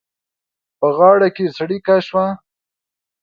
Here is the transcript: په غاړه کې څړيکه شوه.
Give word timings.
په 0.79 0.87
غاړه 0.97 1.29
کې 1.35 1.45
څړيکه 1.57 1.95
شوه. 2.07 2.25